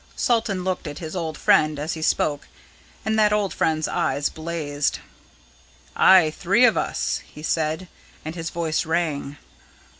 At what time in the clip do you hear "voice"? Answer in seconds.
8.49-8.83